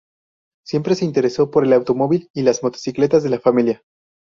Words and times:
Siempre 0.65 0.95
se 0.95 1.05
interesó 1.05 1.51
por 1.51 1.63
el 1.63 1.73
automóvil 1.73 2.31
y 2.33 2.41
las 2.41 2.63
motocicletas 2.63 3.21
de 3.21 3.29
la 3.29 3.39
familia. 3.39 3.83